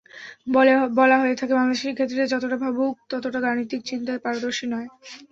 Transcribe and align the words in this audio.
বলা 0.97 1.15
হয়ে 1.21 1.35
থাকে, 1.39 1.53
বাংলাদেশি 1.55 1.83
শিক্ষার্থীরা 1.83 2.25
যতটা 2.33 2.57
ভাবুক, 2.63 2.93
ততটা 3.11 3.39
গাণিতিক 3.45 3.81
চিন্তায় 3.89 4.23
পারদর্শী 4.25 4.65
নয়। 4.67 4.87